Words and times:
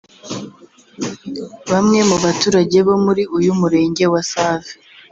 Bamwe 1.71 1.99
mu 2.09 2.15
baturage 2.23 2.77
bo 2.87 2.95
muri 3.05 3.23
uyu 3.37 3.51
Murenge 3.59 4.03
wa 4.13 4.21
Save 4.31 4.71